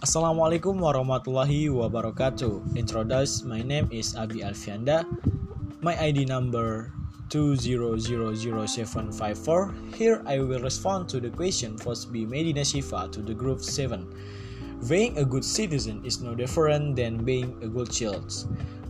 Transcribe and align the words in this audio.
Assalamualaikum 0.00 0.80
warahmatullahi 0.80 1.68
wabarakatuh. 1.68 2.72
Introduce, 2.72 3.44
my 3.44 3.60
name 3.60 3.84
is 3.92 4.16
Abi 4.16 4.40
Alfianda. 4.40 5.04
My 5.84 5.92
ID 5.92 6.24
number 6.24 6.88
2000754. 7.28 9.12
Here 9.92 10.24
I 10.24 10.40
will 10.40 10.64
respond 10.64 11.04
to 11.12 11.20
the 11.20 11.28
question 11.28 11.76
posed 11.76 12.08
by 12.08 12.24
Medina 12.24 12.64
Shifa 12.64 13.12
to 13.12 13.20
the 13.20 13.36
group 13.36 13.60
7. 13.60 14.08
Being 14.88 15.20
a 15.20 15.24
good 15.28 15.44
citizen 15.44 16.00
is 16.00 16.24
no 16.24 16.32
different 16.32 16.96
than 16.96 17.20
being 17.20 17.60
a 17.60 17.68
good 17.68 17.92
child. 17.92 18.32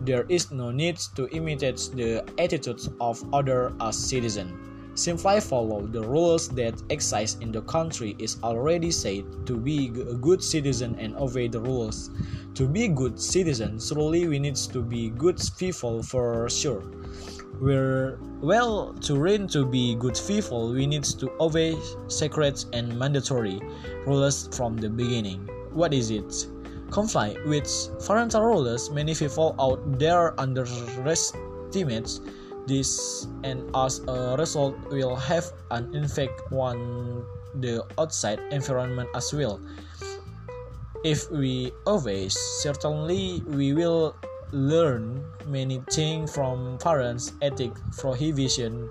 There 0.06 0.30
is 0.30 0.54
no 0.54 0.70
need 0.70 1.02
to 1.18 1.26
imitate 1.34 1.90
the 1.98 2.22
attitudes 2.38 2.86
of 3.02 3.18
other 3.34 3.74
as 3.82 3.98
citizen. 3.98 4.54
Simply 5.00 5.40
follow 5.40 5.86
the 5.86 6.02
rules 6.02 6.50
that 6.50 6.82
exist 6.90 7.40
in 7.40 7.50
the 7.52 7.62
country 7.62 8.14
is 8.18 8.36
already 8.42 8.90
said 8.90 9.24
to 9.46 9.56
be 9.56 9.86
a 9.86 10.12
good 10.12 10.44
citizen 10.44 10.94
and 10.98 11.16
obey 11.16 11.48
the 11.48 11.58
rules. 11.58 12.10
To 12.56 12.68
be 12.68 12.86
good 12.86 13.18
citizen, 13.18 13.80
surely 13.80 14.28
we 14.28 14.38
need 14.38 14.56
to 14.56 14.82
be 14.82 15.08
good 15.08 15.40
people 15.56 16.02
for 16.02 16.50
sure. 16.50 16.84
We're 17.62 18.18
well 18.42 18.92
to 19.00 19.14
learn 19.14 19.48
to 19.56 19.64
be 19.64 19.94
good 19.94 20.20
people, 20.28 20.70
we 20.70 20.86
need 20.86 21.04
to 21.04 21.32
obey 21.40 21.78
sacred 22.08 22.62
and 22.74 22.98
mandatory 22.98 23.58
rules 24.06 24.54
from 24.54 24.76
the 24.76 24.90
beginning. 24.90 25.48
What 25.72 25.94
is 25.94 26.10
it? 26.10 26.46
Comply 26.90 27.36
with 27.46 27.72
parental 28.06 28.42
rules. 28.42 28.90
Many 28.90 29.14
people 29.14 29.56
out 29.58 29.80
there 29.98 30.38
underestimate 30.38 32.20
this 32.66 33.26
and 33.44 33.64
as 33.74 34.00
a 34.08 34.36
result 34.38 34.76
will 34.90 35.16
have 35.16 35.44
an 35.70 35.94
effect 35.94 36.40
on 36.52 37.24
the 37.54 37.84
outside 37.98 38.40
environment 38.50 39.08
as 39.14 39.32
well. 39.32 39.60
If 41.04 41.30
we 41.30 41.72
obey, 41.86 42.28
certainly 42.28 43.42
we 43.46 43.72
will 43.72 44.16
learn 44.52 45.24
many 45.46 45.82
things 45.90 46.34
from 46.34 46.78
parents' 46.78 47.32
ethic 47.40 47.72
prohibition, 47.96 48.90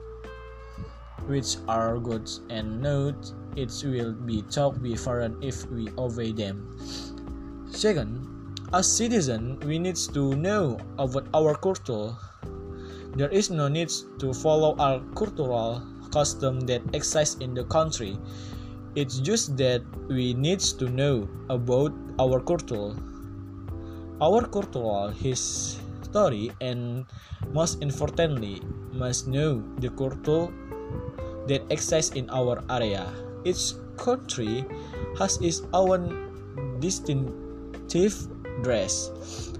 which 1.27 1.57
are 1.67 1.99
good, 1.99 2.29
and 2.49 2.81
note 2.81 3.33
it 3.55 3.71
will 3.85 4.13
be 4.13 4.41
be 4.81 4.95
parents 4.95 5.37
if 5.41 5.69
we 5.69 5.89
obey 5.97 6.31
them. 6.31 6.65
Second, 7.69 8.25
as 8.73 8.89
citizens, 8.89 9.63
we 9.65 9.77
need 9.77 9.95
to 9.95 10.35
know 10.35 10.79
about 10.97 11.27
our 11.33 11.55
culture 11.55 12.15
there 13.15 13.29
is 13.29 13.49
no 13.49 13.67
need 13.67 13.91
to 14.19 14.33
follow 14.33 14.75
our 14.77 14.99
cultural 15.15 15.81
custom 16.11 16.59
that 16.65 16.81
exists 16.93 17.37
in 17.41 17.53
the 17.53 17.63
country. 17.65 18.17
It's 18.95 19.19
just 19.19 19.57
that 19.57 19.81
we 20.09 20.33
need 20.33 20.59
to 20.81 20.89
know 20.89 21.29
about 21.49 21.93
our 22.19 22.39
culture, 22.41 22.93
our 24.21 24.45
cultural 24.47 25.09
history, 25.09 26.51
and 26.61 27.05
most 27.53 27.81
importantly, 27.81 28.61
must 28.93 29.27
know 29.27 29.63
the 29.77 29.89
culture 29.93 30.49
that 31.47 31.61
exists 31.69 32.15
in 32.15 32.29
our 32.29 32.61
area. 32.69 33.05
Each 33.45 33.73
country 33.97 34.65
has 35.17 35.37
its 35.41 35.61
own 35.73 36.13
distinctive 36.79 38.15
dress. 38.61 39.11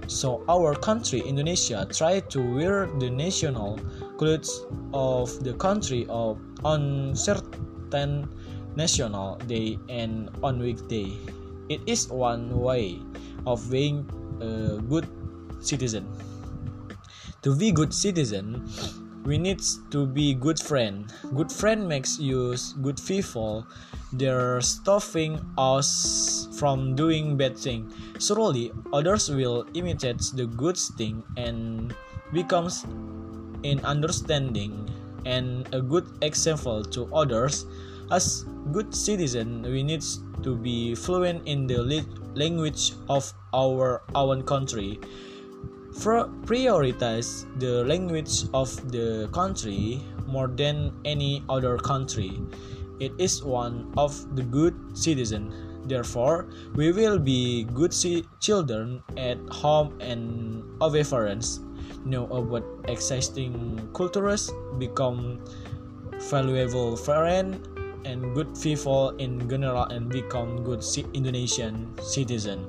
So 0.06 0.42
our 0.48 0.74
country 0.74 1.20
Indonesia 1.22 1.86
try 1.86 2.20
to 2.34 2.38
wear 2.42 2.90
the 2.98 3.10
national 3.10 3.78
clothes 4.18 4.50
of 4.92 5.30
the 5.44 5.54
country 5.54 6.06
of 6.10 6.38
on 6.64 7.14
certain 7.14 8.26
national 8.76 9.38
day 9.46 9.78
and 9.88 10.30
on 10.42 10.58
weekday. 10.58 11.14
It 11.70 11.80
is 11.86 12.10
one 12.10 12.50
way 12.58 12.98
of 13.46 13.62
being 13.70 14.02
a 14.42 14.82
good 14.82 15.06
citizen. 15.62 16.06
To 17.42 17.56
be 17.56 17.72
good 17.72 17.94
citizen, 17.94 18.66
we 19.24 19.38
need 19.38 19.62
to 19.90 20.06
be 20.06 20.34
good 20.34 20.58
friend. 20.58 21.12
Good 21.34 21.52
friend 21.52 21.88
makes 21.88 22.18
use 22.18 22.74
good 22.80 23.00
people 23.06 23.66
they're 24.12 24.60
stopping 24.60 25.38
us 25.56 26.48
from 26.58 26.96
doing 26.96 27.36
bad 27.36 27.56
thing. 27.56 27.92
Surely 28.18 28.72
others 28.92 29.30
will 29.30 29.66
imitate 29.74 30.18
the 30.34 30.46
good 30.46 30.76
thing 30.98 31.22
and 31.36 31.94
becomes 32.32 32.84
in 33.62 33.78
understanding 33.84 34.90
and 35.26 35.68
a 35.72 35.80
good 35.80 36.06
example 36.22 36.82
to 36.82 37.06
others. 37.14 37.66
As 38.10 38.42
good 38.72 38.92
citizen, 38.94 39.62
we 39.62 39.84
need 39.84 40.02
to 40.42 40.56
be 40.56 40.96
fluent 40.96 41.46
in 41.46 41.68
the 41.68 42.02
language 42.34 42.94
of 43.08 43.32
our 43.54 44.02
own 44.16 44.42
country. 44.42 44.98
Prioritize 45.92 47.46
the 47.58 47.84
language 47.84 48.44
of 48.54 48.70
the 48.90 49.28
country 49.32 50.00
more 50.26 50.46
than 50.46 50.92
any 51.04 51.44
other 51.48 51.76
country 51.78 52.40
it 53.00 53.16
is 53.16 53.42
one 53.42 53.88
of 53.96 54.12
the 54.36 54.44
good 54.44 54.76
citizen. 54.92 55.50
Therefore, 55.88 56.46
we 56.76 56.92
will 56.92 57.18
be 57.18 57.64
good 57.72 57.96
children 58.38 59.02
at 59.16 59.40
home 59.48 59.96
and 59.98 60.62
obey 60.80 61.02
parents. 61.02 61.64
Know 62.04 62.28
about 62.28 62.64
existing 62.86 63.88
cultures, 63.96 64.52
become 64.78 65.40
valuable 66.30 66.96
friend 66.96 67.56
and 68.04 68.34
good 68.36 68.52
people 68.60 69.16
in 69.16 69.48
general, 69.48 69.88
and 69.88 70.08
become 70.08 70.62
good 70.62 70.84
Indonesian 71.12 71.96
citizen. 72.04 72.68